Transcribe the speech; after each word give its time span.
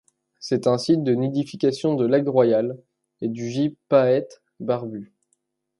C'est 0.39 0.65
un 0.65 0.79
site 0.79 1.03
de 1.03 1.13
nidification 1.13 1.93
de 1.93 2.07
l'Aigle 2.07 2.29
royal 2.29 2.75
et 3.21 3.27
du 3.27 3.51
Gypaète 3.51 4.41
barbu. 4.59 5.13